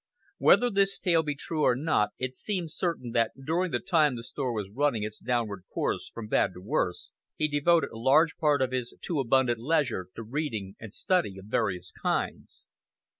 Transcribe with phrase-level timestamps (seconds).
[0.39, 4.23] Whether this tale be true or not it seems certain that during the time the
[4.23, 8.63] store was running its downward course from bad to worse, he devoted a large part
[8.63, 12.65] of his too abundant leisure to reading and study of various kinds.